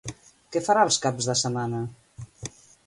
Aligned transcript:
Què 0.55 0.61
farà 0.69 0.85
els 0.89 0.97
caps 1.05 1.29
de 1.31 1.37
setmana? 1.43 1.85